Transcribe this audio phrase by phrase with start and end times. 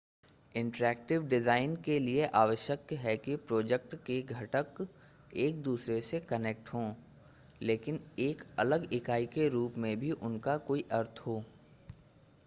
[0.55, 4.87] interactive design के लिए आवश्यक है कि प्रोजेक्ट के घटक
[5.35, 6.93] एक-दूसरे से कनेक्ट हों
[7.61, 11.43] लेकिन एक अलग इकाई के रूप में भी उनका कोई अर्थ हो